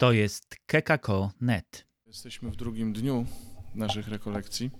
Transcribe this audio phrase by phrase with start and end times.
[0.00, 1.86] To jest kekako.net.
[2.06, 3.26] Jesteśmy w drugim dniu
[3.74, 4.70] naszych rekolekcji.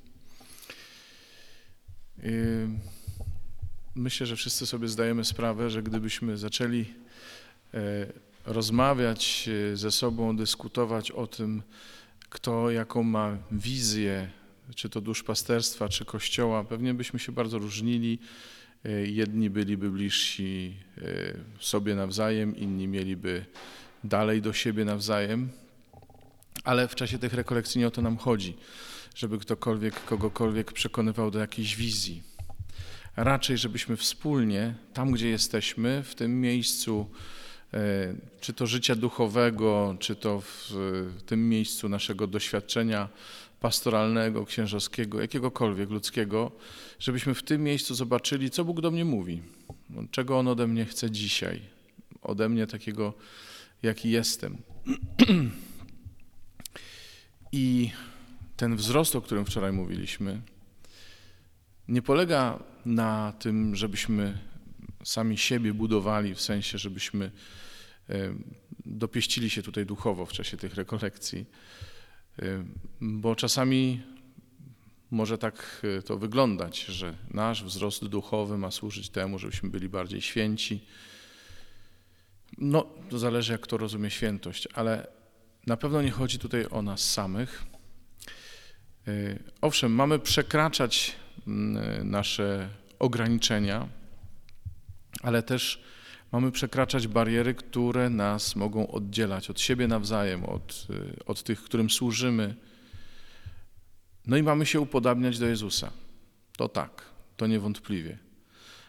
[3.94, 6.84] Myślę, że wszyscy sobie zdajemy sprawę, że gdybyśmy zaczęli
[7.74, 8.06] e,
[8.46, 11.62] rozmawiać e, ze sobą, dyskutować o tym,
[12.28, 14.30] kto jaką ma wizję,
[14.74, 18.18] czy to duszpasterstwa, czy kościoła, pewnie byśmy się bardzo różnili.
[18.84, 20.76] E, Jedni byliby bliżsi
[21.60, 23.44] sobie nawzajem, inni mieliby
[24.04, 25.48] dalej do siebie nawzajem.
[26.64, 28.56] Ale w czasie tych rekolekcji nie o to nam chodzi,
[29.14, 32.22] żeby ktokolwiek kogokolwiek przekonywał do jakiejś wizji.
[33.16, 37.06] Raczej, żebyśmy wspólnie, tam gdzie jesteśmy, w tym miejscu,
[37.74, 40.72] e, czy to życia duchowego, czy to w
[41.26, 43.08] tym miejscu naszego doświadczenia
[43.60, 46.52] pastoralnego, księżowskiego, jakiegokolwiek ludzkiego,
[46.98, 49.42] żebyśmy w tym miejscu zobaczyli, co Bóg do mnie mówi,
[50.10, 51.60] czego On ode mnie chce dzisiaj,
[52.22, 53.14] ode mnie takiego,
[53.82, 54.62] jaki jestem.
[57.52, 57.90] I
[58.56, 60.40] ten wzrost, o którym wczoraj mówiliśmy,
[61.88, 64.38] nie polega na tym, żebyśmy
[65.04, 67.30] sami siebie budowali, w sensie, żebyśmy
[68.10, 68.34] e,
[68.86, 71.46] dopieścili się tutaj duchowo w czasie tych rekolekcji,
[72.38, 72.64] e,
[73.00, 74.02] bo czasami
[75.10, 80.22] może tak e, to wyglądać, że nasz wzrost duchowy ma służyć temu, żebyśmy byli bardziej
[80.22, 80.80] święci.
[82.58, 85.06] No, to zależy, jak kto rozumie świętość, ale
[85.66, 87.64] na pewno nie chodzi tutaj o nas samych.
[89.60, 91.16] Owszem, mamy przekraczać
[92.04, 93.88] nasze ograniczenia,
[95.22, 95.82] ale też
[96.32, 100.86] mamy przekraczać bariery, które nas mogą oddzielać od siebie nawzajem, od,
[101.26, 102.54] od tych, którym służymy.
[104.26, 105.90] No i mamy się upodabniać do Jezusa.
[106.56, 107.04] To tak,
[107.36, 108.18] to niewątpliwie.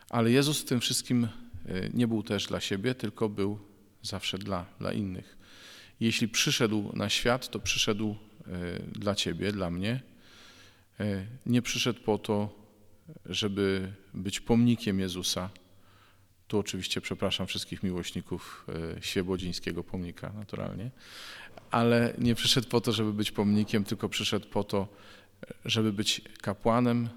[0.09, 1.27] Ale Jezus w tym wszystkim
[1.93, 3.59] nie był też dla siebie, tylko był
[4.01, 5.37] zawsze dla, dla innych.
[5.99, 8.15] Jeśli przyszedł na świat, to przyszedł
[8.91, 10.01] dla Ciebie, dla mnie.
[11.45, 12.61] Nie przyszedł po to,
[13.25, 15.49] żeby być pomnikiem Jezusa.
[16.47, 18.65] Tu oczywiście przepraszam wszystkich miłośników
[19.01, 20.91] świebodzińskiego pomnika, naturalnie,
[21.71, 24.87] ale nie przyszedł po to, żeby być pomnikiem, tylko przyszedł po to,
[25.65, 27.09] żeby być kapłanem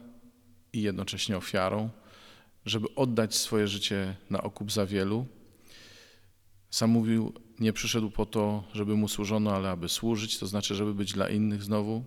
[0.72, 1.90] i jednocześnie ofiarą,
[2.66, 5.26] żeby oddać swoje życie na okup za wielu.
[6.70, 10.94] Sam mówił, nie przyszedł po to, żeby mu służono, ale aby służyć, to znaczy, żeby
[10.94, 12.04] być dla innych znowu.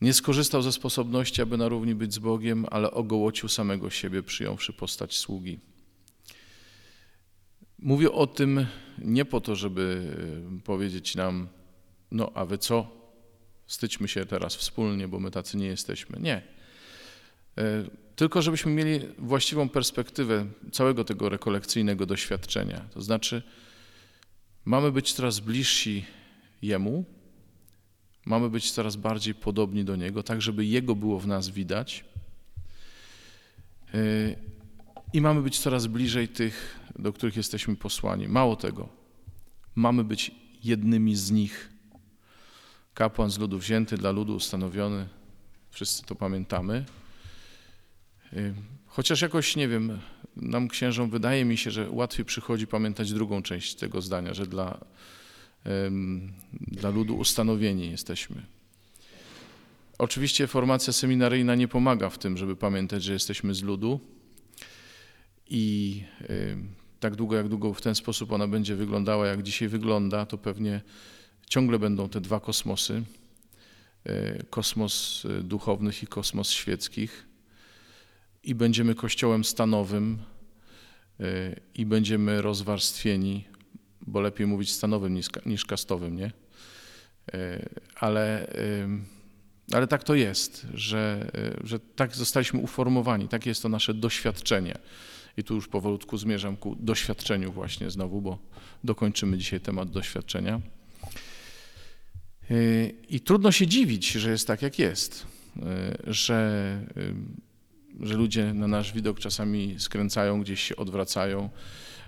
[0.00, 4.72] Nie skorzystał ze sposobności, aby na równi być z Bogiem, ale ogołocił samego siebie, przyjąwszy
[4.72, 5.60] postać sługi.
[7.78, 8.66] Mówię o tym
[8.98, 10.12] nie po to, żeby
[10.56, 11.48] e, powiedzieć nam,
[12.10, 12.96] no a wy co?
[13.66, 16.20] Stydźmy się teraz wspólnie, bo my tacy nie jesteśmy.
[16.20, 16.55] Nie.
[17.58, 17.62] E,
[18.16, 22.80] tylko żebyśmy mieli właściwą perspektywę całego tego rekolekcyjnego doświadczenia.
[22.94, 23.42] To znaczy,
[24.64, 26.04] mamy być coraz bliżsi
[26.62, 27.04] Jemu,
[28.26, 32.04] Mamy być coraz bardziej podobni do Niego, tak żeby Jego było w nas widać.
[33.94, 34.36] Yy,
[35.12, 38.28] I mamy być coraz bliżej tych, do których jesteśmy posłani.
[38.28, 38.88] Mało tego,
[39.74, 40.30] mamy być
[40.64, 41.70] jednymi z nich.
[42.94, 45.08] Kapłan z ludu wzięty, dla ludu ustanowiony,
[45.70, 46.84] wszyscy to pamiętamy.
[48.86, 49.98] Chociaż jakoś, nie wiem,
[50.36, 54.80] nam księżom wydaje mi się, że łatwiej przychodzi pamiętać drugą część tego zdania, że dla
[56.60, 58.42] dla ludu ustanowieni jesteśmy.
[59.98, 64.00] Oczywiście formacja seminaryjna nie pomaga w tym, żeby pamiętać, że jesteśmy z ludu
[65.50, 66.02] i
[67.00, 70.80] tak długo, jak długo w ten sposób ona będzie wyglądała, jak dzisiaj wygląda, to pewnie
[71.46, 73.02] ciągle będą te dwa kosmosy,
[74.04, 77.25] e, kosmos e, duchownych i kosmos świeckich
[78.46, 80.18] i będziemy kościołem stanowym
[81.20, 81.24] e,
[81.74, 83.44] i będziemy rozwarstwieni
[84.06, 86.32] bo lepiej mówić stanowym niż, niż kastowym, nie?
[87.32, 88.52] E, ale,
[89.72, 91.30] ale tak to jest, że,
[91.64, 94.78] że tak zostaliśmy uformowani, takie jest to nasze doświadczenie.
[95.36, 98.38] I tu już powolutku zmierzam ku doświadczeniu właśnie znowu, bo
[98.84, 100.60] dokończymy dzisiaj temat doświadczenia.
[103.08, 105.26] I trudno się dziwić, że jest tak, jak jest,
[106.06, 106.80] że,
[108.00, 111.50] że ludzie na nasz widok czasami skręcają, gdzieś się odwracają,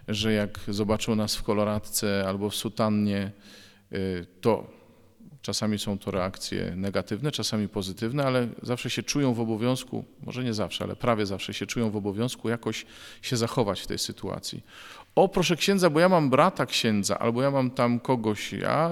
[0.09, 3.33] że jak zobaczą nas w koloratce albo w sutannie,
[3.93, 4.71] y, to
[5.43, 10.55] czasami są to reakcje negatywne, czasami pozytywne, ale zawsze się czują w obowiązku, może nie
[10.55, 12.87] zawsze, ale prawie zawsze się czują w obowiązku jakoś
[13.23, 14.63] się zachować w tej sytuacji.
[15.15, 18.91] O, proszę księdza, bo ja mam brata księdza, albo ja mam tam kogoś, ja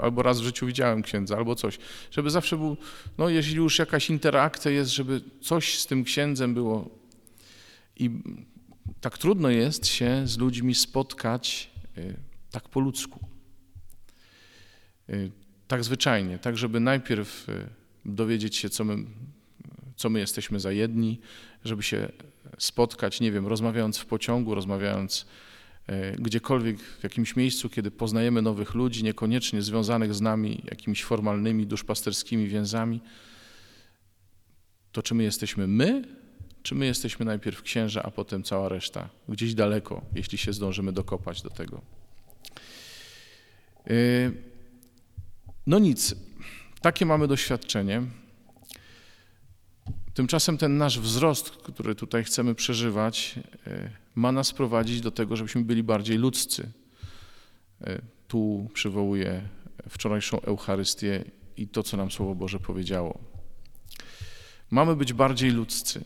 [0.00, 1.78] albo raz w życiu widziałem księdza, albo coś.
[2.10, 2.76] Żeby zawsze był,
[3.18, 6.90] no jeśli już jakaś interakcja jest, żeby coś z tym księdzem było.
[7.96, 8.10] I
[9.00, 12.16] tak trudno jest się z ludźmi spotkać y,
[12.50, 13.20] tak po ludzku.
[15.68, 17.46] Tak zwyczajnie, tak żeby najpierw
[18.04, 18.96] dowiedzieć się, co my,
[19.96, 21.20] co my jesteśmy za jedni,
[21.64, 22.08] żeby się
[22.58, 25.26] spotkać, nie wiem, rozmawiając w pociągu, rozmawiając
[26.18, 32.48] gdziekolwiek, w jakimś miejscu, kiedy poznajemy nowych ludzi, niekoniecznie związanych z nami jakimiś formalnymi, duszpasterskimi
[32.48, 33.00] więzami,
[34.92, 36.02] to czy my jesteśmy my,
[36.62, 41.42] czy my jesteśmy najpierw księża, a potem cała reszta, gdzieś daleko, jeśli się zdążymy dokopać
[41.42, 41.82] do tego.
[43.90, 44.32] Y,
[45.66, 46.14] no nic,
[46.80, 48.02] takie mamy doświadczenie.
[50.14, 55.64] Tymczasem ten nasz wzrost, który tutaj chcemy przeżywać, y, ma nas prowadzić do tego, żebyśmy
[55.64, 56.72] byli bardziej ludzcy.
[57.86, 59.48] Y, tu przywołuję
[59.88, 61.24] wczorajszą Eucharystię
[61.56, 63.18] i to, co nam Słowo Boże powiedziało.
[64.70, 66.04] Mamy być bardziej ludzcy,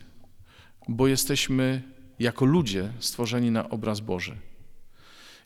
[0.87, 1.81] bo jesteśmy
[2.19, 4.37] jako ludzie stworzeni na obraz Boży.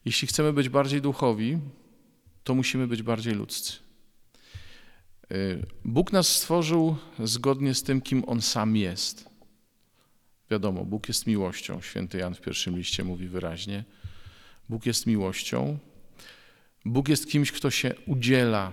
[0.05, 1.57] Jeśli chcemy być bardziej duchowi,
[2.43, 3.84] to musimy być bardziej ludzcy.
[5.31, 9.29] Y, Bóg nas stworzył zgodnie z tym, kim On sam jest.
[10.51, 11.81] Wiadomo, Bóg jest miłością.
[11.81, 13.83] Święty Jan w pierwszym liście mówi wyraźnie.
[14.69, 15.77] Bóg jest miłością.
[16.85, 18.71] Bóg jest kimś, kto się udziela,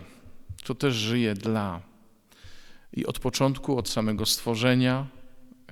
[0.59, 1.83] kto też żyje dla.
[2.93, 5.07] I od początku, od samego stworzenia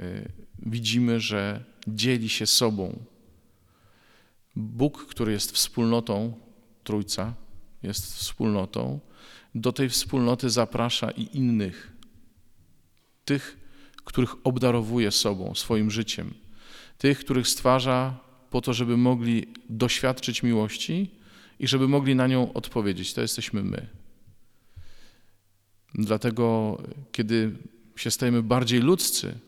[0.00, 3.04] y, widzimy, że dzieli się sobą.
[4.56, 6.32] Bóg, który jest wspólnotą,
[6.84, 7.34] Trójca
[7.82, 9.00] jest wspólnotą,
[9.54, 11.92] do tej wspólnoty zaprasza i innych,
[13.24, 13.56] tych,
[14.04, 16.34] których obdarowuje sobą, swoim życiem,
[16.98, 18.18] tych, których stwarza
[18.50, 21.10] po to, żeby mogli doświadczyć miłości
[21.58, 23.14] i żeby mogli na nią odpowiedzieć.
[23.14, 23.86] To jesteśmy my.
[25.94, 26.78] Dlatego,
[27.12, 27.52] kiedy
[27.96, 29.38] się stajemy bardziej ludzcy,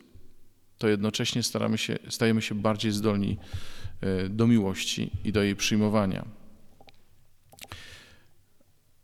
[0.78, 3.38] to jednocześnie staramy się, stajemy się bardziej zdolni
[4.00, 6.25] e, do miłości i do jej przyjmowania.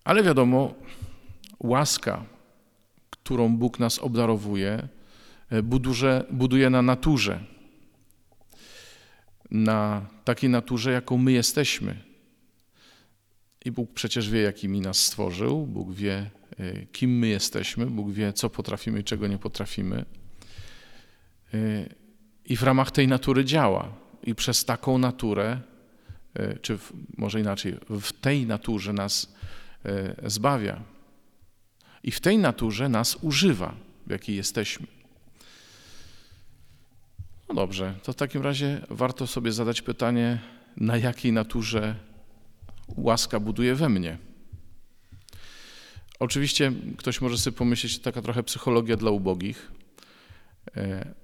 [0.09, 0.75] Ale wiadomo,
[1.61, 2.25] łaska,
[3.11, 4.89] którą Bóg nas obdarowuje,
[5.51, 7.45] e, buduje, buduje na naturze.
[9.51, 11.97] Na takiej naturze, jaką my jesteśmy.
[13.65, 18.33] I Bóg przecież wie, jakimi nas stworzył, Bóg wie, e, kim my jesteśmy, Bóg wie,
[18.33, 20.05] co potrafimy i czego nie potrafimy.
[22.45, 23.93] I w ramach tej natury działa.
[24.25, 25.61] I przez taką naturę,
[26.63, 26.79] czy
[27.17, 29.38] może inaczej, w tej naturze nas E,
[30.27, 30.83] zbawia.
[32.03, 33.75] I w tej naturze nas używa,
[34.07, 34.87] w jakiej jesteśmy.
[37.49, 40.39] No dobrze, to w takim razie warto sobie zadać pytanie,
[40.77, 41.95] na jakiej naturze
[42.97, 44.19] łaska buduje we mnie.
[46.19, 49.73] Oczywiście ktoś może sobie pomyśleć, taka trochę psychologia dla ubogich,
[50.77, 51.15] e,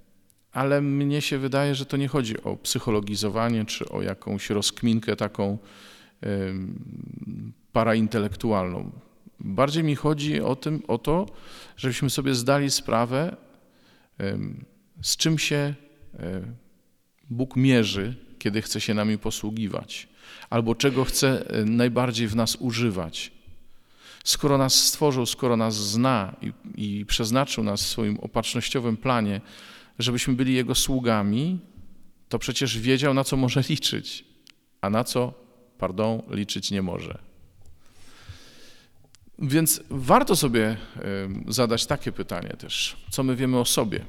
[0.51, 5.57] ale mnie się wydaje, że to nie chodzi o psychologizowanie czy o jakąś rozkminkę taką
[7.71, 8.91] paraintelektualną.
[9.39, 11.25] Bardziej mi chodzi o, tym, o to,
[11.77, 13.35] żebyśmy sobie zdali sprawę,
[15.01, 15.73] z czym się
[17.29, 20.07] Bóg mierzy, kiedy chce się nami posługiwać,
[20.49, 23.31] albo czego chce e, najbardziej w nas używać.
[24.23, 29.41] Skoro nas stworzył, skoro nas zna i, i przeznaczył nas w swoim opatrznościowym planie,
[29.99, 31.59] żebyśmy byli Jego sługami,
[32.29, 34.25] to przecież wiedział, na co może liczyć,
[34.81, 35.33] a na co,
[35.77, 37.17] pardon, liczyć nie może.
[39.39, 40.77] Więc warto sobie
[41.47, 44.05] zadać takie pytanie też, co my wiemy o sobie,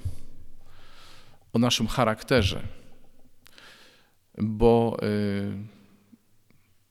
[1.53, 2.63] o naszym charakterze.
[4.39, 4.97] Bo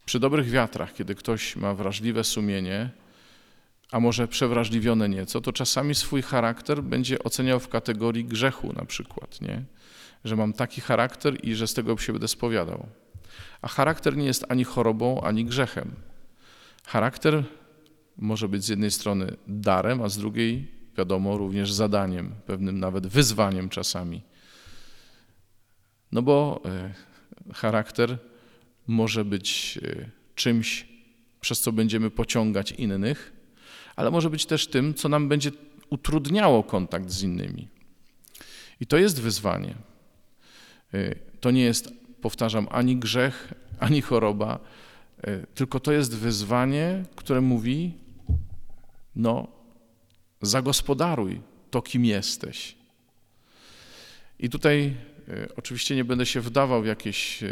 [0.05, 2.89] przy dobrych wiatrach, kiedy ktoś ma wrażliwe sumienie,
[3.91, 9.41] a może przewrażliwione nieco, to czasami swój charakter będzie oceniał w kategorii grzechu na przykład,
[9.41, 9.63] nie?
[10.23, 12.87] Że mam taki charakter i że z tego się będę spowiadał.
[13.61, 15.91] A charakter nie jest ani chorobą, ani grzechem.
[16.85, 17.43] Charakter
[18.17, 23.69] może być z jednej strony darem, a z drugiej, wiadomo, również zadaniem, pewnym nawet wyzwaniem
[23.69, 24.21] czasami.
[26.11, 26.93] No bo e,
[27.53, 28.17] charakter
[28.87, 30.87] może być e, czymś,
[31.41, 33.33] przez co będziemy pociągać innych,
[33.95, 35.51] ale może być też tym, co nam będzie
[35.89, 37.67] utrudniało kontakt z innymi.
[38.79, 39.75] I to jest wyzwanie.
[40.93, 41.93] E, to nie jest,
[42.25, 44.59] powtarzam, ani grzech, ani choroba,
[45.55, 47.93] tylko to jest wyzwanie, które mówi:
[49.15, 49.47] no,
[50.41, 51.41] zagospodaruj
[51.71, 52.75] to, kim jesteś.
[54.39, 54.95] I tutaj
[55.27, 57.47] e, oczywiście nie będę się wdawał w jakieś e,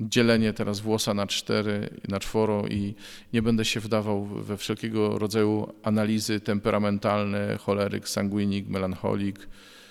[0.00, 2.94] dzielenie teraz włosa na cztery, na czworo i
[3.32, 9.83] nie będę się wdawał we wszelkiego rodzaju analizy temperamentalne, choleryk, sanguinik, melancholik, e,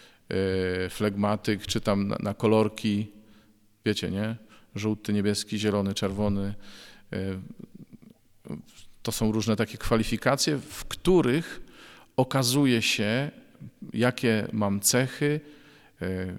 [0.89, 3.11] flegmatyk, czy tam na, na kolorki,
[3.85, 4.35] wiecie, nie?
[4.75, 6.53] Żółty, niebieski, zielony, czerwony
[9.03, 11.61] to są różne takie kwalifikacje, w których
[12.17, 13.31] okazuje się,
[13.93, 15.39] jakie mam cechy.
[16.01, 16.37] E,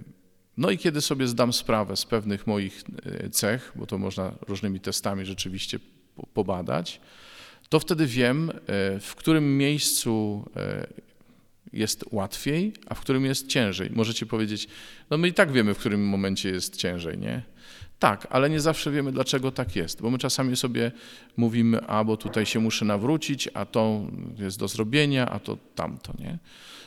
[0.56, 2.82] no i kiedy sobie zdam sprawę z pewnych moich
[3.30, 5.78] cech, bo to można różnymi testami rzeczywiście
[6.34, 7.00] pobadać,
[7.68, 8.52] to wtedy wiem,
[9.00, 10.44] w którym miejscu
[11.74, 13.90] jest łatwiej, a w którym jest ciężej.
[13.92, 14.68] Możecie powiedzieć,
[15.10, 17.42] no my i tak wiemy, w którym momencie jest ciężej, nie?
[17.98, 20.92] Tak, ale nie zawsze wiemy, dlaczego tak jest, bo my czasami sobie
[21.36, 24.06] mówimy, a bo tutaj się muszę nawrócić, a to
[24.38, 26.38] jest do zrobienia, a to tamto, nie?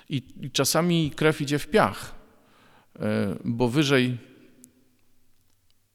[0.09, 2.15] I, i czasami krew idzie w piach,
[2.99, 4.17] e, bo wyżej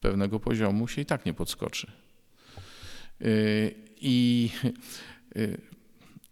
[0.00, 1.86] pewnego poziomu się i tak nie podskoczy.
[3.20, 3.26] E,
[4.00, 4.50] I
[5.36, 5.72] e,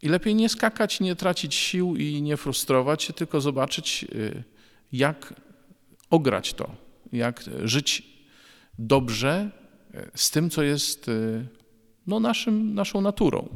[0.03, 4.43] i lepiej nie skakać, nie tracić sił i nie frustrować się, tylko zobaczyć, y,
[4.93, 5.35] jak
[6.11, 6.71] ograć to,
[7.13, 8.03] jak żyć
[8.79, 9.51] dobrze
[9.95, 11.47] y, z tym, co jest y,
[12.07, 13.49] no, naszym, naszą naturą.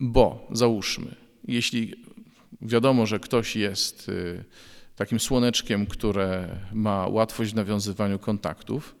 [0.00, 1.14] Bo załóżmy,
[1.48, 1.94] jeśli
[2.60, 4.10] wiadomo, że ktoś jest
[4.96, 8.94] takim słoneczkiem, które ma łatwość w nawiązywaniu kontaktów,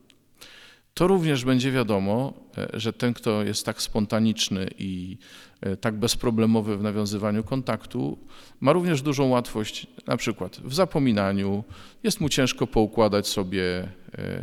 [0.94, 5.18] to również będzie wiadomo, e, że ten, kto jest tak spontaniczny i
[5.60, 8.18] e, tak bezproblemowy w nawiązywaniu kontaktu,
[8.60, 11.64] ma również dużą łatwość na przykład w zapominaniu,
[12.02, 13.88] jest mu ciężko poukładać sobie e,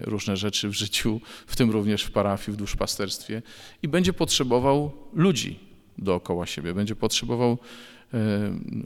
[0.01, 3.41] różne rzeczy w życiu, w tym również w parafii, w duszpasterstwie
[3.83, 5.59] i będzie potrzebował ludzi
[5.97, 7.57] dookoła siebie, będzie potrzebował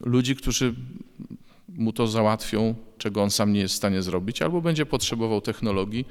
[0.06, 0.76] ludzi, którzy
[1.70, 6.06] mu to załatwią, czego on sam nie jest w stanie zrobić, albo będzie potrzebował technologii,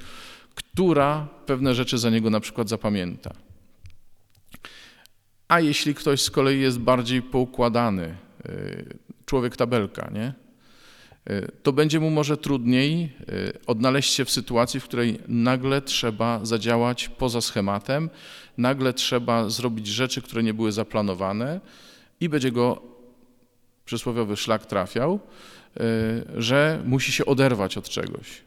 [0.55, 3.33] która pewne rzeczy za niego na przykład zapamięta.
[5.47, 10.33] A jeśli ktoś z kolei jest bardziej poukładany, y, człowiek tabelka, nie?
[11.29, 16.45] Y, to będzie mu może trudniej y, odnaleźć się w sytuacji, w której nagle trzeba
[16.45, 18.09] zadziałać poza schematem,
[18.57, 21.59] nagle trzeba zrobić rzeczy, które nie były zaplanowane
[22.19, 22.81] i będzie go
[23.85, 25.19] przysłowiowy szlak trafiał,
[26.37, 28.41] że musi się oderwać od czegoś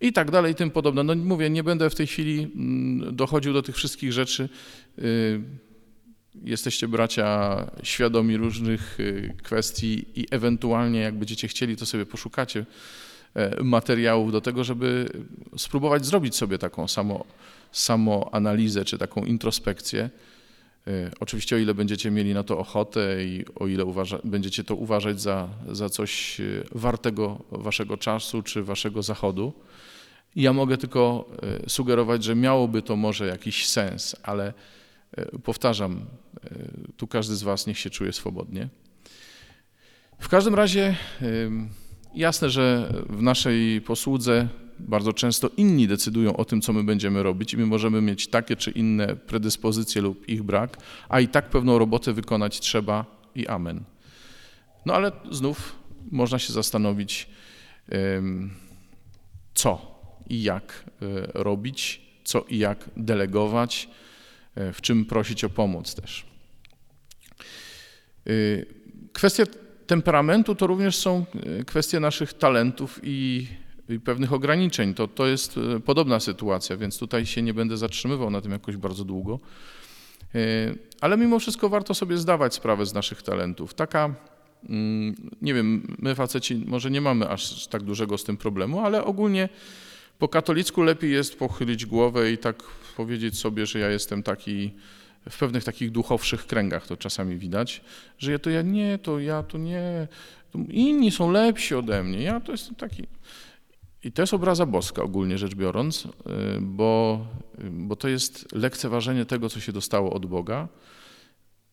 [0.00, 1.02] i tak dalej, i tym podobne.
[1.02, 4.48] No mówię, nie będę w tej chwili mm, dochodził do tych wszystkich rzeczy.
[4.98, 5.40] Y,
[6.44, 12.66] jesteście bracia świadomi różnych y, kwestii i ewentualnie jak będziecie chcieli, to sobie poszukacie
[13.34, 15.08] e, materiałów do tego, żeby
[15.56, 17.24] spróbować zrobić sobie taką samo,
[17.72, 20.10] samo analizę czy taką introspekcję.
[20.86, 24.74] E, oczywiście o ile będziecie mieli na to ochotę i o ile uważa, będziecie to
[24.74, 29.52] uważać za, za coś e, wartego waszego czasu czy waszego zachodu.
[30.36, 34.52] Ja mogę tylko e, sugerować, że miałoby to może jakiś sens, ale
[35.44, 36.06] powtarzam,
[36.96, 38.68] tu każdy z was niech się czuje swobodnie.
[40.20, 40.96] W każdym razie
[42.14, 47.54] jasne, że w naszej posłudze bardzo często inni decydują o tym, co my będziemy robić,
[47.54, 50.76] i my możemy mieć takie czy inne predyspozycje lub ich brak,
[51.08, 53.04] a i tak pewną robotę wykonać trzeba
[53.34, 53.84] i amen.
[54.86, 55.76] No ale znów
[56.10, 57.28] można się zastanowić,
[59.54, 59.96] co
[60.28, 63.88] i jak e, robić, co i jak delegować,
[64.54, 66.26] e, w czym prosić o pomoc też.
[68.26, 68.30] E,
[69.12, 69.46] kwestie
[69.86, 71.26] temperamentu to również są
[71.66, 73.46] kwestie naszych talentów i
[73.88, 74.94] i pewnych ograniczeń.
[74.94, 78.76] To, to jest e, podobna sytuacja, więc tutaj się nie będę zatrzymywał na tym jakoś
[78.76, 79.40] bardzo długo.
[80.34, 80.38] E,
[81.00, 83.74] ale mimo wszystko warto sobie zdawać sprawę z naszych talentów.
[83.74, 84.14] Taka,
[84.68, 89.04] mm, nie wiem, my faceci może nie mamy aż tak dużego z tym problemu, ale
[89.04, 89.48] ogólnie
[90.18, 92.62] po katolicku lepiej jest pochylić głowę i tak
[92.96, 94.70] powiedzieć sobie, że ja jestem taki
[95.30, 97.80] w pewnych takich duchowszych kręgach to czasami widać,
[98.18, 100.08] że ja to ja nie, to ja to nie,
[100.68, 103.06] inni są lepsi ode mnie, ja to jestem taki.
[104.06, 106.08] I to jest obraza boska ogólnie rzecz biorąc, y,
[106.60, 107.20] bo,
[107.70, 110.68] bo to jest lekceważenie tego, co się dostało od Boga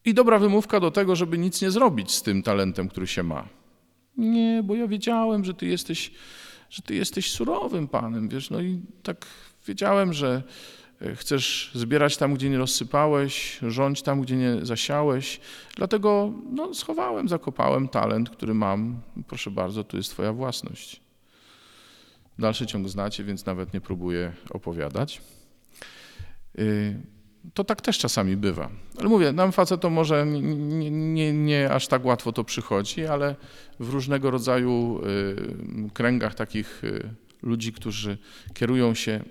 [0.05, 3.47] i dobra wymówka do tego, żeby nic nie zrobić z tym talentem, który się ma.
[4.17, 6.11] Nie, bo ja wiedziałem, że ty jesteś,
[6.69, 9.25] że ty jesteś surowym panem, wiesz, no i tak
[9.67, 10.43] wiedziałem, że
[11.01, 15.39] y, chcesz zbierać tam, gdzie nie rozsypałeś, rządź tam, gdzie nie zasiałeś,
[15.75, 19.01] dlatego no, schowałem, zakopałem talent, który mam.
[19.27, 21.02] Proszę bardzo, tu jest twoja własność.
[22.39, 25.21] Dalszy ciąg znacie, więc nawet nie próbuję opowiadać.
[26.59, 26.99] Y,
[27.53, 28.69] to tak też czasami bywa.
[28.99, 33.35] Ale mówię, nam to może nie, nie, nie, aż tak łatwo to przychodzi, ale
[33.79, 35.01] w różnego rodzaju
[35.87, 37.09] y, kręgach takich y,
[37.41, 38.17] ludzi, którzy
[38.53, 39.23] kierują się,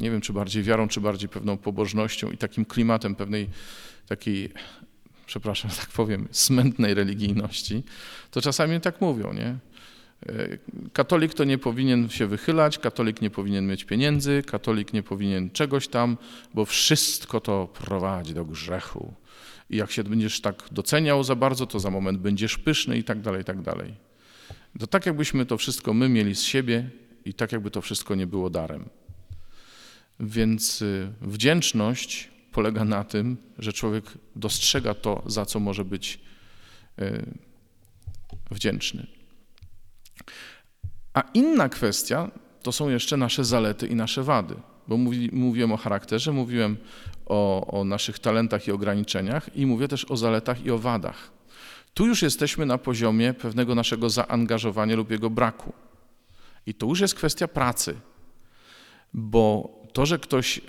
[0.00, 3.48] nie wiem czy bardziej wiarą, czy bardziej pewną pobożnością i takim klimatem pewnej
[4.06, 4.52] takiej,
[5.26, 7.82] przepraszam, tak powiem, smętnej religijności,
[8.30, 9.58] to czasami tak mówią, nie?
[10.28, 10.58] E,
[10.92, 15.88] katolik to nie powinien się wychylać, katolik nie powinien mieć pieniędzy, katolik nie powinien czegoś
[15.88, 16.16] tam,
[16.54, 19.14] bo wszystko to prowadzi do grzechu.
[19.70, 23.20] I jak się będziesz tak doceniał za bardzo, to za moment będziesz pyszny i tak
[23.20, 23.94] dalej, i tak dalej.
[24.78, 26.90] To tak jakbyśmy to wszystko my mieli z siebie
[27.24, 28.88] i tak jakby to wszystko nie było darem.
[30.20, 34.04] Więc y, wdzięczność polega na tym, że człowiek
[34.36, 36.20] dostrzega to, za co może być
[36.98, 37.22] y,
[38.50, 39.19] wdzięczny.
[41.14, 42.30] A inna kwestia
[42.62, 44.54] to są jeszcze nasze zalety i nasze wady.
[44.88, 46.76] Bo mówi, mówiłem o charakterze, mówiłem
[47.26, 51.30] o, o naszych talentach i ograniczeniach i mówię też o zaletach i o wadach.
[51.94, 55.72] Tu już jesteśmy na poziomie pewnego naszego zaangażowania lub jego braku.
[56.66, 57.96] I to już jest kwestia pracy,
[59.14, 60.62] bo to, że ktoś e,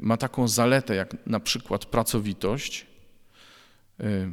[0.00, 2.86] ma taką zaletę jak na przykład pracowitość,
[4.00, 4.30] e,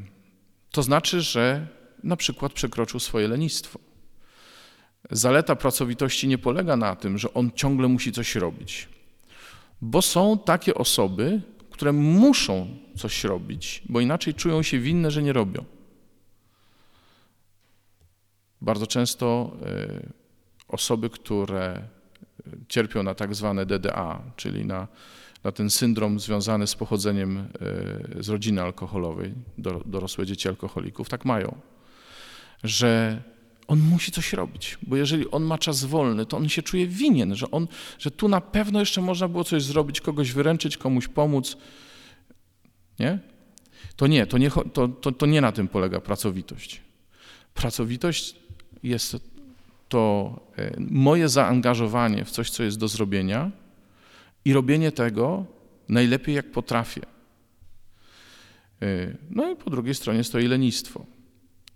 [0.72, 1.68] to znaczy, że
[2.04, 3.80] na przykład przekroczył swoje lenistwo.
[5.12, 8.90] Zaleta pracowitości nie polega na tym, że on ciągle musi coś robić,
[9.82, 15.34] bo są takie osoby, które muszą coś robić, bo inaczej czują się winne, że nie
[15.34, 15.66] robią.
[18.62, 20.10] Bardzo często e,
[20.68, 21.82] osoby, które
[22.68, 24.88] cierpią na tak zwane DDA, czyli na,
[25.44, 29.34] na ten syndrom związany z pochodzeniem e, z rodziny alkoholowej,
[29.86, 31.58] dorosłe dzieci alkoholików, tak mają,
[32.64, 33.22] że
[33.68, 37.36] on musi coś robić, bo jeżeli on ma czas wolny, to on się czuje winien,
[37.36, 37.68] że, on,
[38.00, 41.58] że tu na pewno jeszcze można było coś zrobić, kogoś wyręczyć, komuś pomóc.
[43.00, 43.20] Nie?
[43.96, 46.82] To nie, to nie, to, to, to nie na tym polega pracowitość.
[47.54, 48.36] Pracowitość
[48.84, 49.18] jest
[49.90, 53.52] to e, moje zaangażowanie w coś, co jest do zrobienia
[54.46, 55.46] i robienie tego
[55.90, 57.02] najlepiej jak potrafię.
[58.82, 61.17] E, no i po drugiej stronie stoi lenistwo.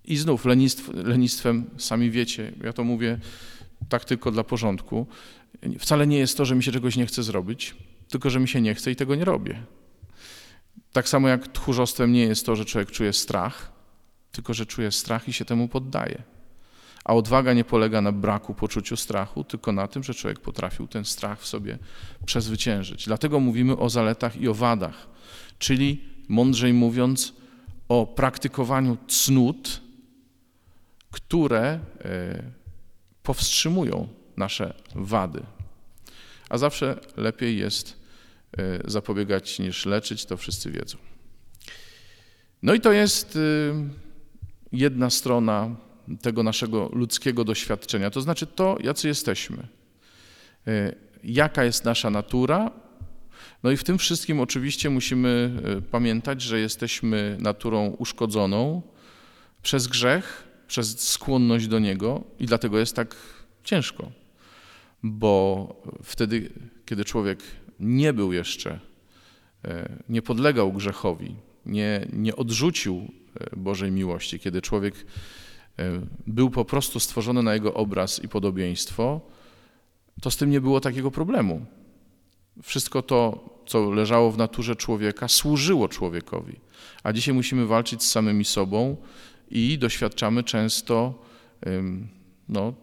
[0.06, 3.20] I znów lenistw, lenistwem, sami wiecie, ja to mówię
[3.90, 5.08] tak tylko dla porządku,
[5.80, 7.76] wcale nie jest to, że mi się czegoś nie chce zrobić,
[8.10, 9.64] tylko że mi się nie chce i tego nie robię.
[10.92, 13.72] Tak samo jak tchórzostwem nie jest to, że człowiek czuje strach,
[14.32, 16.24] tylko że czuje strach i się temu poddaje.
[17.06, 21.06] A odwaga nie polega na braku poczuciu strachu, tylko na tym, że człowiek potrafił ten
[21.06, 21.78] strach w sobie
[22.26, 23.06] przezwyciężyć.
[23.06, 25.08] Dlatego mówimy o zaletach i o wadach,
[25.60, 27.34] czyli mądrzej mówiąc,
[27.90, 29.82] o praktykowaniu cnót,
[31.12, 32.44] które e,
[33.24, 35.44] powstrzymują nasze wady.
[36.50, 38.00] A zawsze lepiej jest
[38.58, 40.98] e, zapobiegać niż leczyć, to wszyscy wiedzą.
[42.64, 43.40] No i to jest e,
[44.72, 45.76] jedna strona
[46.22, 49.68] tego naszego ludzkiego doświadczenia, to znaczy to, jacy jesteśmy.
[51.24, 52.72] Jaka jest nasza natura,
[53.64, 58.82] no i w tym wszystkim oczywiście musimy pamiętać, że jesteśmy naturą uszkodzoną
[59.62, 63.16] przez grzech, przez skłonność do niego i dlatego jest tak
[63.64, 64.12] ciężko.
[65.04, 65.68] Bo
[66.04, 66.50] wtedy,
[66.86, 67.40] kiedy człowiek
[67.80, 68.80] nie był jeszcze,
[69.66, 73.08] e, nie podlegał grzechowi, nie, nie odrzucił
[73.40, 79.22] e, Bożej miłości, kiedy człowiek e, był po prostu stworzony na jego obraz i podobieństwo,
[80.22, 81.66] to z tym nie było takiego problemu.
[82.64, 86.60] Wszystko to, co leżało w naturze człowieka, służyło człowiekowi.
[87.04, 88.98] A dzisiaj musimy walczyć z samymi sobą
[89.52, 91.24] i doświadczamy często
[92.50, 92.74] no,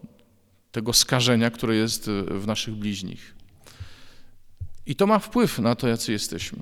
[0.71, 3.35] tego skażenia, które jest w naszych bliźnich.
[4.85, 6.59] I to ma wpływ na to, jacy jesteśmy.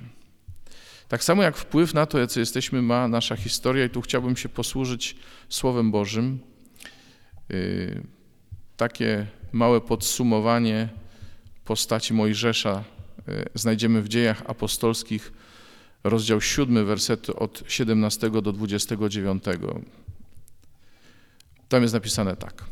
[1.08, 4.50] Tak samo jak wpływ na to, jacy jesteśmy, ma nasza historia, i tu chciałbym się
[4.50, 5.16] posłużyć
[5.50, 6.40] Słowem Bożym.
[7.52, 8.04] Y,
[8.78, 10.90] takie małe podsumowanie
[11.66, 12.84] postaci Mojżesza
[13.30, 15.34] y, znajdziemy w dziejach apostolskich
[16.04, 19.44] rozdział 7, wersety od 17 do 29.
[21.70, 22.64] Tam jest napisane tak.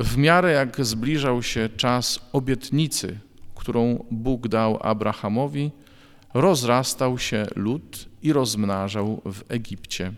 [0.00, 3.18] W miarę jak zbliżał się czas obietnicy,
[3.54, 5.70] którą Bóg dał Abrahamowi,
[6.34, 10.12] rozrastał się lud i rozmnażał w Egipcie.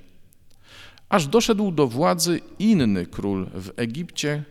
[1.09, 4.45] Aż doszedł do władzy inny król w Egipcie,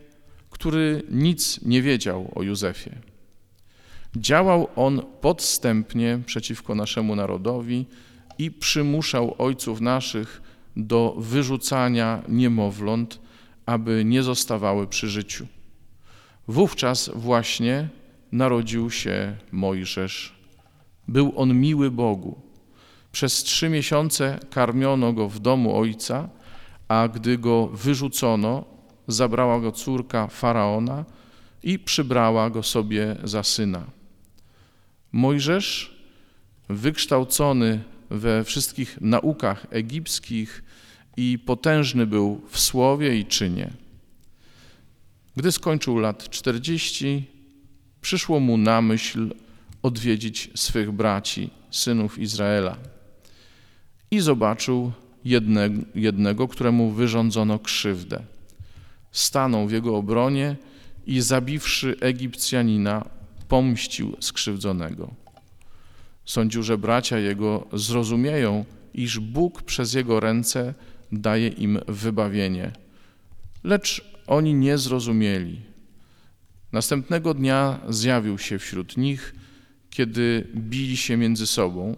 [0.50, 3.09] który nic nie wiedział o Józefie.
[4.16, 7.86] Działał on podstępnie przeciwko naszemu narodowi
[8.38, 10.42] i przymuszał ojców naszych
[10.76, 13.20] do wyrzucania niemowląt,
[13.66, 15.46] aby nie zostawały przy życiu.
[16.48, 17.88] Wówczas właśnie
[18.32, 20.34] narodził się Mojżesz.
[21.08, 22.40] Był on miły Bogu.
[23.12, 26.28] Przez trzy miesiące karmiono go w domu ojca,
[26.88, 28.64] a gdy go wyrzucono,
[29.08, 31.04] zabrała go córka faraona
[31.62, 33.99] i przybrała go sobie za syna.
[35.12, 36.00] Mojżesz,
[36.68, 40.62] wykształcony we wszystkich naukach egipskich
[41.16, 43.70] i potężny był w słowie i czynie.
[45.36, 47.24] Gdy skończył lat 40,
[48.00, 49.34] przyszło mu na myśl
[49.82, 52.76] odwiedzić swych braci, synów Izraela.
[54.10, 54.92] I zobaczył
[55.24, 58.22] jednego, jednego, któremu wyrządzono krzywdę.
[59.12, 60.56] Stanął w jego obronie
[61.06, 63.04] i zabiwszy Egipcjanina,
[63.50, 65.14] pomścił skrzywdzonego.
[66.24, 70.74] Sądził, że bracia jego zrozumieją, iż Bóg przez jego ręce
[71.12, 72.72] daje im wybawienie.
[73.64, 75.60] Lecz oni nie zrozumieli.
[76.72, 79.34] Następnego dnia zjawił się wśród nich,
[79.90, 81.96] kiedy bili się między sobą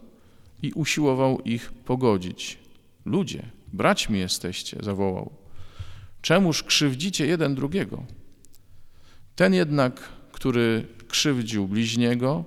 [0.62, 2.58] i usiłował ich pogodzić.
[3.04, 5.32] Ludzie, braćmi jesteście, zawołał.
[6.22, 8.04] Czemuż krzywdzicie jeden drugiego?
[9.36, 12.44] Ten jednak, który krzywdził bliźniego,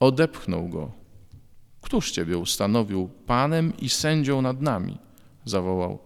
[0.00, 0.92] odepchnął go.
[1.80, 4.98] Któż ciebie ustanowił panem i sędzią nad nami?
[5.44, 5.98] zawołał.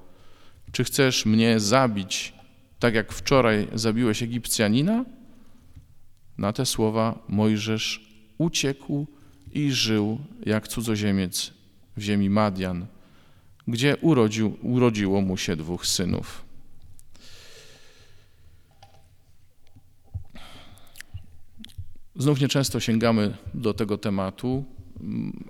[0.73, 2.35] Czy chcesz mnie zabić,
[2.79, 5.05] tak jak wczoraj zabiłeś Egipcjanina?
[6.39, 9.07] Na te słowa Mojżesz uciekł
[9.53, 11.53] i żył jak cudzoziemiec
[11.97, 12.87] w ziemi Madian,
[13.69, 16.44] gdzie urodził, urodziło mu się dwóch synów.
[22.17, 24.65] Znów nieczęsto sięgamy do tego tematu,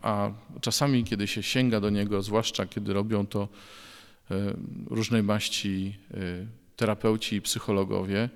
[0.02, 3.48] a czasami, kiedy się sięga do niego, zwłaszcza kiedy robią to
[4.30, 4.54] e,
[4.86, 6.16] różnej maści e,
[6.76, 8.28] terapeuci i psychologowie,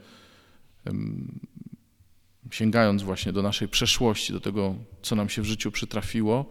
[2.51, 6.51] sięgając właśnie do naszej przeszłości, do tego, co nam się w życiu przytrafiło,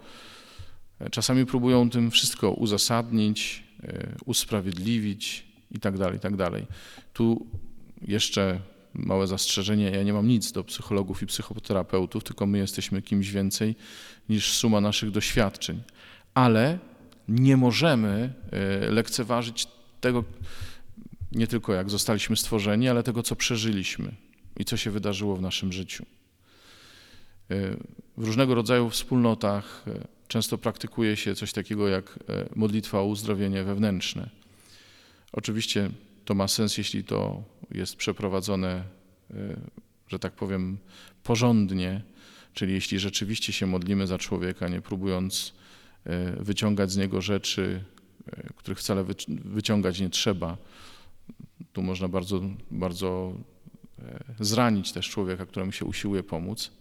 [0.99, 3.63] e, czasami próbują tym wszystko uzasadnić,
[4.25, 6.51] usprawiedliwić itd., tak itd.
[6.51, 6.61] Tak
[7.13, 7.47] tu
[8.01, 8.59] jeszcze
[8.97, 13.75] małe zastrzeżenie, ja nie mam nic do psychologów i psychoterapeutów, tylko my jesteśmy kimś więcej
[14.29, 15.83] niż suma naszych doświadczeń.
[16.33, 16.79] Ale
[17.27, 19.67] nie możemy e, lekceważyć
[20.01, 20.23] tego,
[21.31, 24.11] nie tylko jak zostaliśmy stworzeni, ale tego, co przeżyliśmy
[24.57, 26.05] i co się wydarzyło w naszym życiu.
[27.51, 27.55] E,
[28.17, 32.19] w różnego rodzaju wspólnotach e, często praktykuje się coś takiego jak
[32.55, 34.29] modlitwa o uzdrowienie wewnętrzne.
[35.31, 35.89] Oczywiście
[36.25, 38.83] to ma sens, jeśli to jest przeprowadzone,
[40.07, 40.77] że tak powiem,
[41.23, 42.01] porządnie,
[42.57, 45.53] Czyli jeśli rzeczywiście się modlimy za człowieka, nie próbując
[46.05, 47.83] e, wyciągać z niego rzeczy,
[48.27, 50.57] e, których wcale wyciągać nie trzeba,
[51.73, 53.33] tu można bardzo, bardzo
[54.39, 56.71] zranić też człowieka, któremu się usiłuje pomóc.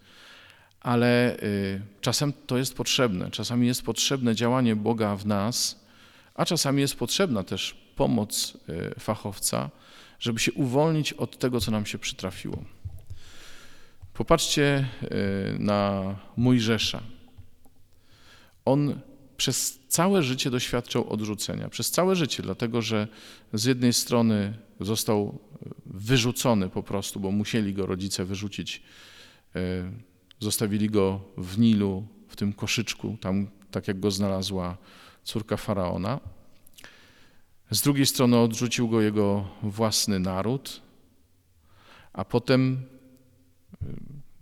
[0.81, 1.37] Ale
[2.01, 3.31] czasem to jest potrzebne.
[3.31, 5.81] Czasami jest potrzebne działanie Boga w nas,
[6.35, 8.59] a czasami jest potrzebna też pomoc
[8.99, 9.71] fachowca,
[10.21, 12.65] żeby się uwolnić od tego, co nam się przytrafiło.
[14.15, 15.09] Popatrzcie e,
[15.59, 17.03] na Mojżesza.
[18.65, 19.01] On
[19.37, 21.69] przez całe życie doświadczał odrzucenia.
[21.69, 23.09] Przez całe życie, dlatego że
[23.53, 25.39] z jednej strony został
[25.87, 28.83] wyrzucony po prostu, bo musieli go rodzice wyrzucić.
[29.57, 29.61] E,
[30.41, 34.77] zostawili go w Nilu, w tym koszyczku, tam tak jak go znalazła
[35.25, 36.21] córka faraona.
[37.71, 40.83] Z drugiej strony odrzucił go jego własny naród,
[42.13, 42.83] a potem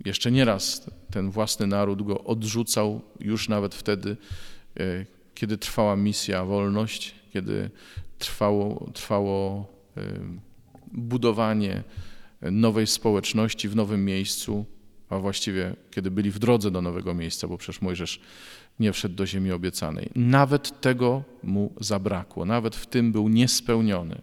[0.05, 4.17] jeszcze nieraz ten własny naród go odrzucał, już nawet wtedy,
[4.81, 7.71] e, kiedy trwała misja wolność, kiedy
[8.19, 10.03] trwało, trwało e,
[10.93, 11.83] budowanie
[12.43, 14.65] nowej społeczności w nowym miejscu,
[15.09, 18.21] a właściwie kiedy byli w drodze do nowego miejsca, bo przecież Mojżesz
[18.81, 20.11] nie wszedł do ziemi obiecanej.
[20.15, 24.21] Nawet tego mu zabrakło, nawet w tym był niespełniony.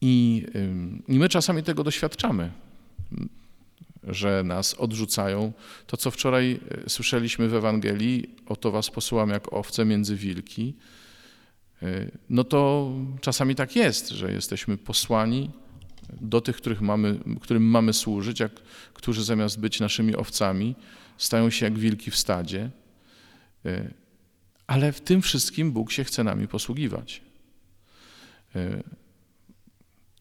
[0.00, 0.46] I,
[1.08, 2.50] i my czasami tego doświadczamy
[4.04, 5.52] że nas odrzucają.
[5.86, 10.74] To, co wczoraj e, słyszeliśmy w Ewangelii, oto was posyłam jak owce między wilki,
[11.82, 12.90] e, no to
[13.20, 15.50] czasami tak jest, że jesteśmy posłani
[16.20, 18.52] do tych, których mamy, którym mamy służyć, jak,
[18.94, 20.74] którzy zamiast być naszymi owcami,
[21.20, 22.70] stają się jak wilki w stadzie.
[23.64, 23.90] E,
[24.66, 27.22] ale w tym wszystkim Bóg się chce nami posługiwać.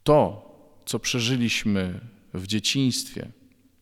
[0.04, 0.50] To,
[0.86, 2.00] co przeżyliśmy
[2.34, 3.32] w dzieciństwie,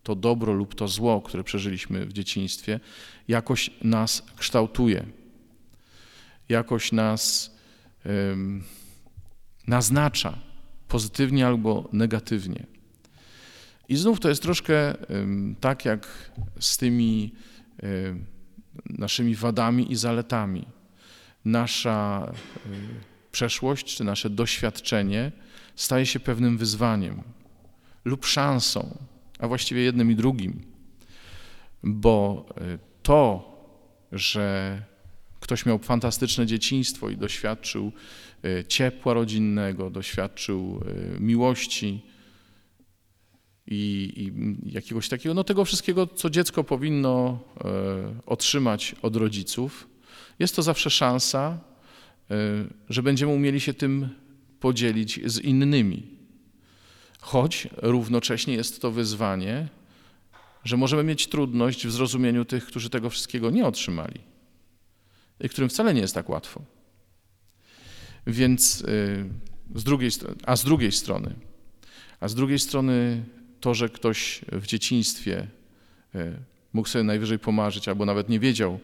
[0.04, 2.80] to dobro lub to zło, które przeżyliśmy w dzieciństwie,
[3.28, 5.06] jakoś nas kształtuje,
[6.50, 7.56] jakoś nas
[9.68, 10.40] naznacza
[10.88, 12.77] pozytywnie albo negatywnie.
[13.90, 14.94] I znów to jest troszkę
[15.60, 17.34] tak jak z tymi
[18.86, 20.66] naszymi wadami i zaletami.
[21.46, 22.32] Nasza
[23.32, 25.32] przeszłość czy nasze doświadczenie
[25.76, 27.22] staje się pewnym wyzwaniem
[28.06, 28.98] lub szansą
[29.40, 30.62] a właściwie jednym i drugim.
[31.84, 33.52] Bo e, to,
[34.12, 34.82] że
[35.40, 37.92] ktoś miał fantastyczne dzieciństwo i doświadczył
[38.44, 40.84] e, ciepła rodzinnego, doświadczył
[41.16, 42.06] e, miłości,
[43.68, 49.88] i, i jakiegoś takiego, no tego wszystkiego, co dziecko powinno e, otrzymać od rodziców,
[50.40, 51.60] jest to zawsze szansa,
[52.32, 52.36] e,
[52.90, 54.10] że będziemy umieli się tym
[54.60, 56.18] podzielić z innymi.
[57.20, 59.68] Choć równocześnie jest to wyzwanie,
[60.64, 64.20] że możemy mieć trudność w zrozumieniu tych, którzy tego wszystkiego nie otrzymali
[65.40, 66.62] i którym wcale nie jest tak łatwo.
[68.28, 68.84] Więc
[69.76, 70.12] z drugiej,
[70.46, 71.36] a z drugiej strony,
[72.20, 73.26] a z drugiej strony
[73.60, 75.48] to, że ktoś w dzieciństwie
[76.16, 76.34] e,
[76.74, 78.80] mógł sobie najwyżej pomarzyć, albo nawet nie wiedział,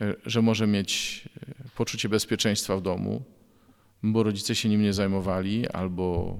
[0.00, 3.22] e, że może mieć e, poczucie bezpieczeństwa w domu,
[4.02, 6.36] bo rodzice się nim nie zajmowali, albo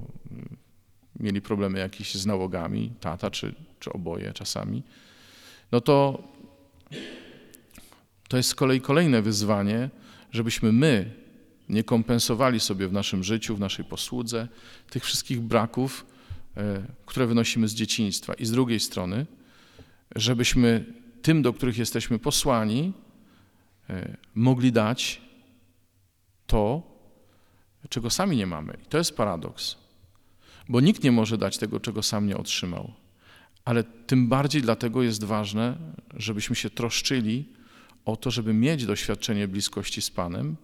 [1.20, 4.82] mieli problemy jakieś z nałogami, tata czy, czy oboje czasami,
[5.72, 6.22] no to
[8.28, 9.90] to jest z kolei kolejne wyzwanie,
[10.32, 11.10] żebyśmy my
[11.68, 14.48] nie kompensowali sobie w naszym życiu, w naszej posłudze
[14.90, 16.06] tych wszystkich braków,
[17.06, 18.34] które wynosimy z dzieciństwa.
[18.34, 19.26] I z drugiej strony,
[20.16, 20.84] żebyśmy
[21.22, 22.92] tym, do których jesteśmy posłani,
[23.90, 25.22] e, mogli dać
[26.46, 26.82] to,
[27.88, 28.78] czego sami nie mamy.
[28.84, 29.76] I to jest paradoks,
[30.68, 32.92] bo nikt nie może dać tego, czego sam nie otrzymał.
[33.64, 35.76] Ale tym bardziej dlatego jest ważne,
[36.16, 37.44] żebyśmy się troszczyli
[38.04, 40.56] o to, żeby mieć doświadczenie bliskości z Panem,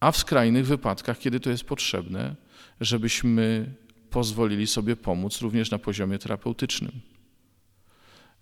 [0.00, 2.36] a w skrajnych wypadkach, kiedy to jest potrzebne,
[2.80, 3.74] żebyśmy
[4.14, 7.00] pozwolili sobie pomóc również na poziomie terapeutycznym.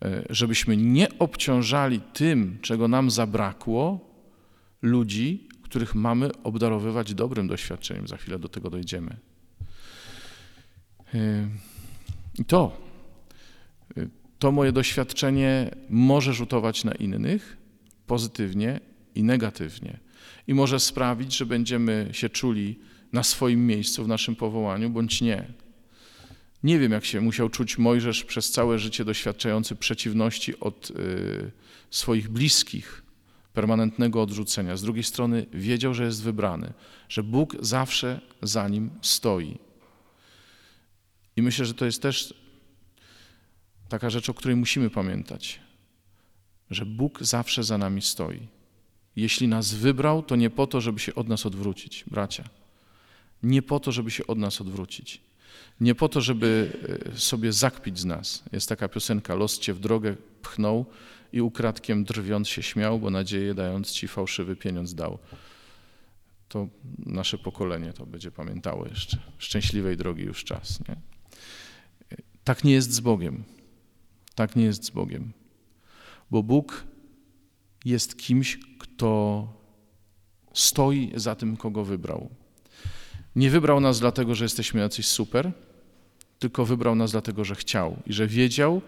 [0.03, 4.01] E, żebyśmy nie obciążali tym, czego nam zabrakło,
[4.83, 8.09] ludzi, których mamy obdarowywać dobrym doświadczeniem.
[8.09, 9.17] Za chwilę do tego dojdziemy.
[11.15, 11.49] E,
[12.39, 12.77] I to,
[13.97, 14.07] e,
[14.39, 17.57] to moje doświadczenie może rzutować na innych
[18.07, 18.81] pozytywnie
[19.15, 19.99] i negatywnie.
[20.47, 22.79] I może sprawić, że będziemy się czuli
[23.13, 25.62] na swoim miejscu w naszym powołaniu, bądź nie.
[26.63, 31.51] Nie wiem, jak się musiał czuć Mojżesz przez całe życie doświadczający przeciwności od y,
[31.91, 33.03] swoich bliskich,
[33.53, 34.77] permanentnego odrzucenia.
[34.77, 36.73] Z drugiej strony wiedział, że jest wybrany,
[37.09, 39.59] że Bóg zawsze za nim stoi.
[41.37, 42.35] I myślę, że to jest też
[43.89, 45.61] taka rzecz, o której musimy pamiętać,
[46.71, 48.49] że Bóg zawsze za nami stoi.
[49.17, 52.45] Jeśli nas wybrał, to nie po to, żeby się od nas odwrócić, bracia.
[53.43, 55.21] Nie po to, żeby się od nas odwrócić.
[55.81, 56.73] Nie po to, żeby
[57.15, 58.43] e, sobie zakpić z nas.
[58.53, 60.87] Jest taka piosenka, los cię w drogę pchnął
[61.33, 65.19] i ukradkiem drwiąc się śmiał, bo nadzieję dając ci fałszywy pieniądz dał.
[66.49, 69.19] To nasze pokolenie to będzie pamiętało jeszcze.
[69.39, 70.89] Szczęśliwej drogi już czas.
[70.89, 70.97] Nie?
[72.45, 73.45] Tak nie jest z Bogiem.
[74.35, 75.33] Tak nie jest z Bogiem.
[76.31, 76.85] Bo Bóg
[77.85, 79.47] jest kimś, kto
[80.53, 82.31] stoi za tym, kogo wybrał.
[83.37, 85.53] Nie wybrał nas dlatego, że jesteśmy jacyś super,
[86.39, 88.83] tylko wybrał nas dlatego, że chciał i że wiedział,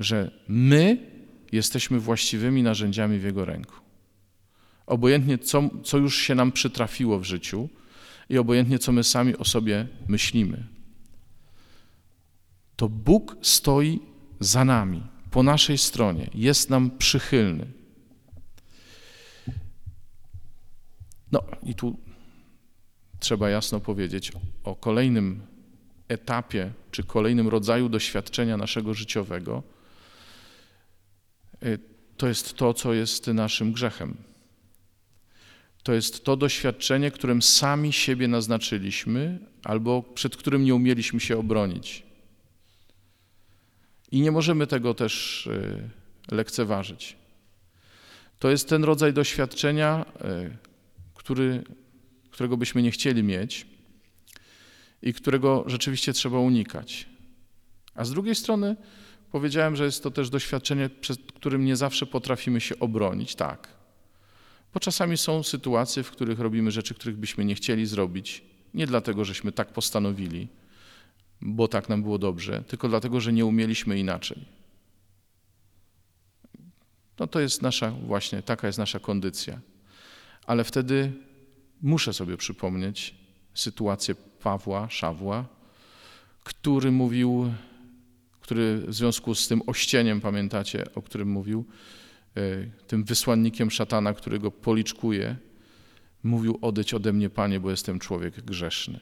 [0.00, 1.10] że my
[1.52, 3.74] jesteśmy właściwymi narzędziami w Jego ręku.
[4.86, 7.68] Obojętnie, co, co już się nam przytrafiło w życiu
[8.28, 10.66] i obojętnie, co my sami o sobie myślimy,
[12.76, 14.00] to Bóg stoi
[14.40, 17.66] za nami, po naszej stronie, jest nam przychylny.
[21.32, 21.96] No i tu
[23.24, 24.32] trzeba jasno powiedzieć
[24.64, 25.46] o kolejnym
[26.08, 29.62] etapie czy kolejnym rodzaju doświadczenia naszego życiowego,
[31.62, 31.78] y,
[32.16, 34.16] to jest to, co jest naszym grzechem.
[35.82, 42.02] To jest to doświadczenie, którym sami siebie naznaczyliśmy albo przed którym nie umieliśmy się obronić.
[44.12, 45.90] I nie możemy tego też y,
[46.30, 47.16] lekceważyć.
[48.38, 50.56] To jest ten rodzaj doświadczenia, y,
[51.14, 51.64] który,
[52.34, 53.66] którego byśmy nie chcieli mieć,
[55.02, 57.08] i którego rzeczywiście trzeba unikać.
[57.94, 58.76] A z drugiej strony
[59.30, 63.34] powiedziałem, że jest to też doświadczenie, przed którym nie zawsze potrafimy się obronić.
[63.34, 63.68] Tak.
[64.74, 68.44] Bo czasami są sytuacje, w których robimy rzeczy, których byśmy nie chcieli zrobić,
[68.74, 70.48] nie dlatego, żeśmy tak postanowili,
[71.40, 74.44] bo tak nam było dobrze, tylko dlatego, że nie umieliśmy inaczej.
[77.18, 79.60] No to jest nasza właśnie, taka jest nasza kondycja.
[80.46, 81.12] Ale wtedy
[81.82, 83.14] muszę sobie przypomnieć
[83.54, 85.44] sytuację Pawła, Szawła,
[86.44, 87.52] który mówił,
[88.40, 91.64] który w związku z tym ościeniem, pamiętacie, o którym mówił,
[92.36, 92.40] e,
[92.86, 95.36] tym wysłannikiem szatana, który go policzkuje,
[96.22, 99.00] mówił: Odejdź ode mnie, panie, bo jestem człowiek grzeszny.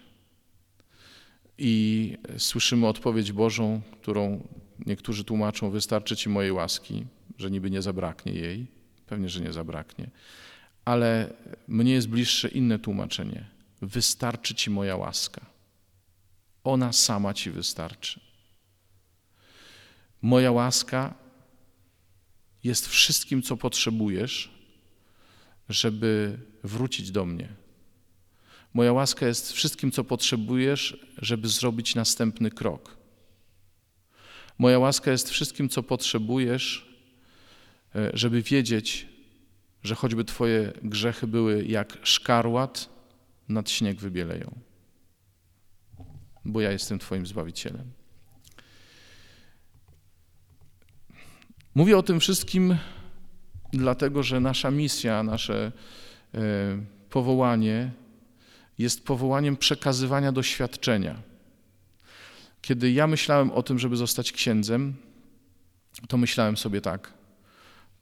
[1.59, 4.49] I słyszymy odpowiedź Bożą, którą
[4.87, 7.05] niektórzy tłumaczą: Wystarczy ci mojej łaski,
[7.39, 8.67] że niby nie zabraknie jej.
[9.07, 10.11] Pewnie, że nie zabraknie.
[10.85, 11.33] Ale
[11.69, 15.47] mnie jest bliższe inne tłumaczenie wystarczy Ci moja łaska.
[16.65, 18.21] Ona sama Ci wystarczy.
[20.23, 21.15] Moja łaska
[22.65, 24.51] jest wszystkim, co potrzebujesz,
[25.69, 27.49] żeby wrócić do mnie.
[28.75, 32.97] Moja łaska jest wszystkim, co potrzebujesz, żeby zrobić następny krok.
[34.59, 36.89] Moja łaska jest wszystkim, co potrzebujesz,
[37.95, 39.07] e, żeby wiedzieć,
[39.83, 42.89] że choćby Twoje grzechy były jak szkarłat,
[43.49, 44.59] nad śnieg wybieleją.
[46.45, 47.93] Bo ja jestem Twoim Zbawicielem.
[51.75, 52.77] Mówię o tym wszystkim
[53.73, 55.73] dlatego, że nasza misja, nasze
[56.35, 56.41] e,
[57.11, 57.91] powołanie
[58.79, 61.23] jest powołaniem przekazywania doświadczenia.
[62.63, 64.95] Kiedy ja myślałem o tym, żeby zostać księdzem,
[66.09, 67.13] to myślałem sobie tak: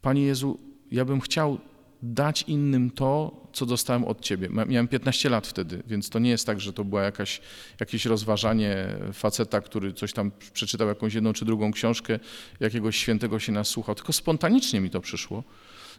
[0.01, 0.59] Panie Jezu,
[0.91, 1.59] ja bym chciał
[2.03, 4.49] dać innym to, co dostałem od Ciebie.
[4.67, 7.41] Miałem 15 lat wtedy, więc to nie jest tak, że to było jakaś,
[7.79, 12.19] jakieś rozważanie faceta, który coś tam przeczytał, jakąś jedną czy drugą książkę,
[12.59, 15.43] jakiegoś świętego się nasłuchał, tylko spontanicznie mi to przyszło.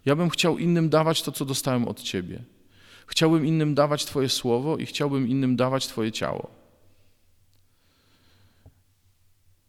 [0.06, 2.42] Ja bym chciał innym dawać to, co dostałem od Ciebie.
[3.06, 6.62] Chciałbym innym dawać Twoje słowo i chciałbym innym dawać Twoje ciało.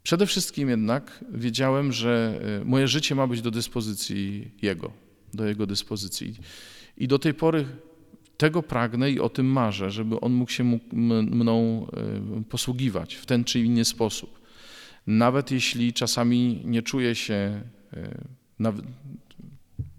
[0.04, 4.92] Przede wszystkim jednak wiedziałem, że e, moje życie ma być do dyspozycji Jego,
[5.34, 6.36] do Jego dyspozycji.
[6.98, 7.66] I do tej pory
[8.38, 11.88] tego pragnę i o tym marzę, żeby On mógł się mną
[12.38, 14.40] e, posługiwać w ten czy inny sposób.
[15.08, 17.62] Nawet jeśli czasami nie czuję się e,
[18.60, 18.74] na,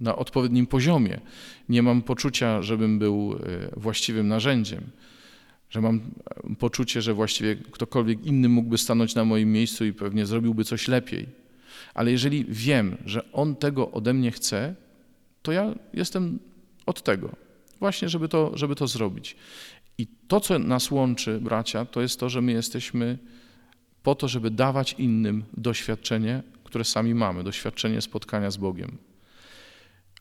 [0.01, 1.21] na odpowiednim poziomie,
[1.69, 3.39] nie mam poczucia, żebym był
[3.77, 4.91] właściwym narzędziem
[5.75, 6.01] że mam
[6.59, 11.27] poczucie, że właściwie ktokolwiek inny mógłby stanąć na moim miejscu i pewnie zrobiłby coś lepiej.
[11.95, 14.75] Ale jeżeli wiem, że On tego ode mnie chce,
[15.45, 16.39] to ja jestem
[16.87, 17.37] od tego,
[17.81, 19.37] właśnie, żeby to, żeby to zrobić.
[19.99, 23.19] I to, co nas łączy, bracia, to jest to, że my jesteśmy
[24.03, 28.99] po to, żeby dawać innym doświadczenie, które sami mamy, doświadczenie spotkania z Bogiem.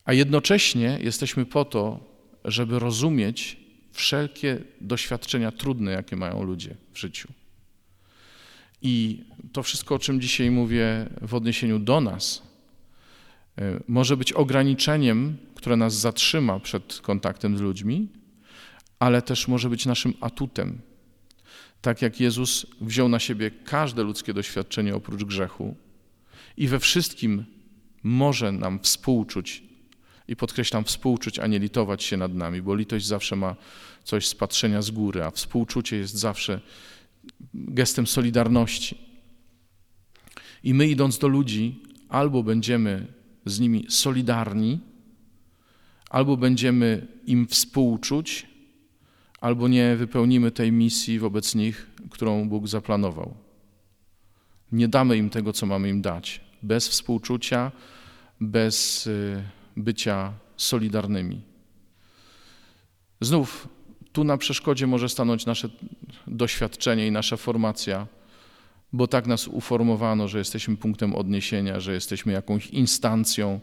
[0.05, 1.99] A jednocześnie jesteśmy po to,
[2.45, 3.57] żeby rozumieć
[3.91, 7.27] wszelkie doświadczenia trudne, jakie mają ludzie w życiu.
[8.81, 12.52] I to wszystko, o czym dzisiaj mówię w odniesieniu do nas,
[13.87, 18.07] może być ograniczeniem, które nas zatrzyma przed kontaktem z ludźmi,
[18.99, 20.81] ale też może być naszym atutem.
[21.81, 25.75] Tak jak Jezus wziął na siebie każde ludzkie doświadczenie oprócz grzechu
[26.57, 27.45] i we wszystkim
[28.03, 29.63] może nam współczuć
[30.27, 33.55] i podkreślam współczuć, a nie litować się nad nami, bo litość zawsze ma
[34.03, 36.61] coś z patrzenia z góry, a współczucie jest zawsze
[37.53, 38.97] gestem solidarności.
[40.63, 43.07] I my idąc do ludzi, albo będziemy
[43.45, 44.79] z nimi solidarni,
[46.09, 48.47] albo będziemy im współczuć,
[49.41, 53.33] albo nie wypełnimy tej misji wobec nich, którą Bóg zaplanował.
[54.71, 56.41] Nie damy im tego, co mamy im dać.
[56.63, 57.71] Bez współczucia,
[58.41, 59.43] bez y,
[59.77, 61.41] bycia solidarnymi.
[63.21, 63.67] Znów
[64.11, 65.69] tu na przeszkodzie może stanąć nasze
[66.27, 68.07] doświadczenie i nasza formacja,
[68.93, 73.59] bo tak nas uformowano, że jesteśmy punktem odniesienia, że jesteśmy jakąś instancją,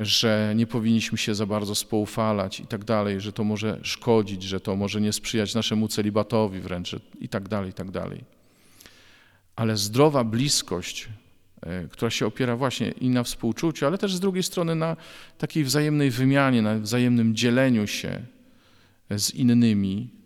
[0.00, 4.60] że nie powinniśmy się za bardzo spoufalać i tak dalej, że to może szkodzić, że
[4.60, 8.24] to może nie sprzyjać naszemu celibatowi wręcz i tak dalej, i tak dalej.
[9.56, 11.08] Ale zdrowa bliskość
[11.62, 14.96] E, która się opiera właśnie i na współczuciu, ale też z drugiej strony na
[15.38, 18.22] takiej wzajemnej wymianie, na wzajemnym dzieleniu się
[19.10, 20.25] z innymi, e,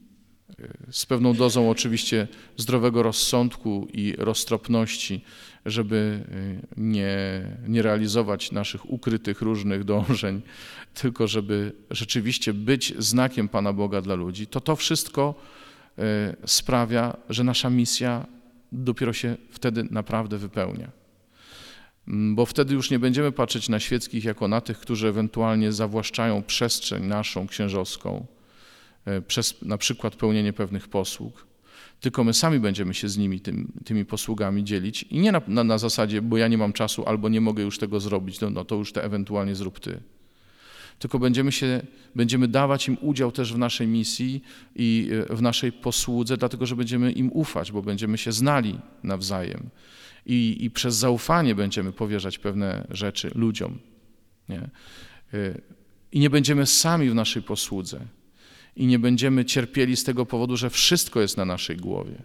[0.90, 5.25] z pewną dozą oczywiście zdrowego rozsądku i roztropności,
[5.66, 6.25] żeby
[6.77, 7.16] e, nie,
[7.68, 10.42] nie realizować naszych ukrytych różnych dążeń,
[11.03, 15.35] tylko żeby rzeczywiście być znakiem Pana Boga dla ludzi, to to wszystko
[16.46, 18.27] sprawia, że nasza misja
[18.73, 20.90] dopiero się wtedy naprawdę wypełnia.
[22.09, 26.42] Mm, bo wtedy już nie będziemy patrzeć na świeckich jako na tych, którzy ewentualnie zawłaszczają
[26.42, 28.27] przestrzeń naszą księżowską
[29.26, 31.46] przez na przykład pełnienie pewnych posług,
[32.00, 35.64] tylko my sami będziemy się z nimi tym, tymi posługami dzielić i nie na, na,
[35.64, 38.64] na, zasadzie, bo ja nie mam czasu albo nie mogę już tego zrobić, no, no
[38.64, 40.00] to już to ewentualnie zrób ty.
[40.98, 41.83] Tylko będziemy, się,
[42.14, 44.42] będziemy dawać im udział też w naszej misji
[44.77, 49.70] i e, w naszej posłudze, dlatego że będziemy im ufać, bo będziemy się znali nawzajem
[50.27, 53.79] i, i przez zaufanie będziemy powierzać pewne rzeczy ludziom.
[54.48, 54.70] Nie?
[55.35, 55.60] Y,
[56.12, 58.00] I nie będziemy sami w naszej posłudze.
[58.77, 62.23] I nie będziemy cierpieli z tego powodu, że wszystko jest na naszej głowie.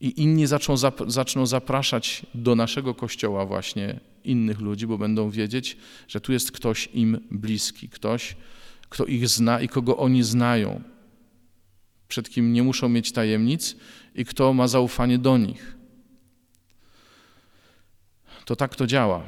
[0.00, 0.74] I inni zaczną,
[1.06, 5.76] zaczną zapraszać do naszego kościoła właśnie innych ludzi, bo będą wiedzieć,
[6.08, 8.36] że tu jest ktoś im bliski, ktoś,
[8.88, 10.82] kto ich zna i kogo oni znają,
[12.08, 13.76] przed kim nie muszą mieć tajemnic
[14.14, 15.76] i kto ma zaufanie do nich.
[18.44, 19.22] To tak to działa.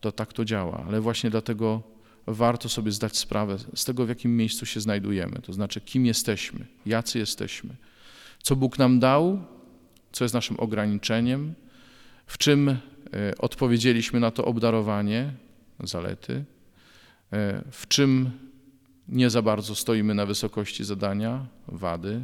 [0.00, 1.82] To tak to działa, ale właśnie dlatego
[2.26, 6.66] warto sobie zdać sprawę z tego, w jakim miejscu się znajdujemy, to znaczy kim jesteśmy,
[6.86, 7.76] jacy jesteśmy,
[8.42, 9.42] co Bóg nam dał,
[10.12, 11.54] co jest naszym ograniczeniem,
[12.26, 12.78] w czym e,
[13.38, 15.32] odpowiedzieliśmy na to obdarowanie,
[15.84, 16.44] zalety,
[17.32, 18.30] e, w czym
[19.08, 22.22] nie za bardzo stoimy na wysokości zadania, wady.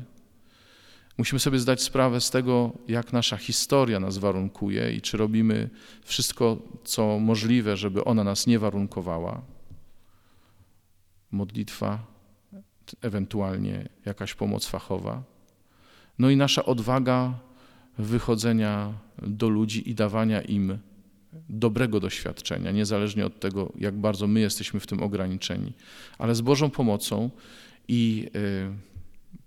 [1.19, 5.71] Musimy sobie zdać sprawę z tego, jak nasza historia nas warunkuje i czy robimy
[6.03, 9.43] wszystko, co możliwe, żeby ona nas nie warunkowała.
[11.33, 12.07] Modlitwa,
[13.01, 15.23] ewentualnie jakaś pomoc fachowa.
[16.19, 17.35] No i nasza odwaga
[17.99, 20.79] wychodzenia do ludzi i dawania im
[21.49, 25.73] dobrego doświadczenia, niezależnie od tego, jak bardzo my jesteśmy w tym ograniczeni,
[26.19, 27.31] ale z Bożą pomocą
[27.89, 28.73] i y,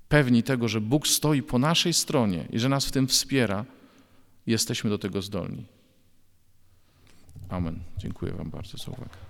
[0.10, 3.66] pewni tego, że Bóg stoi po naszej stronie i że nas w tym wspiera,
[4.48, 5.66] jesteśmy do tego zdolni.
[7.50, 7.80] Amen.
[7.98, 9.25] Dziękuję Wam bardzo za uwagę.